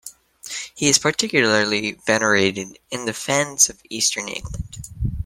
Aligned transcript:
He 0.73 0.87
is 0.89 0.97
particularly 0.97 1.91
venerated 1.91 2.79
in 2.89 3.05
the 3.05 3.13
Fens 3.13 3.69
of 3.69 3.79
eastern 3.87 4.29
England. 4.29 4.79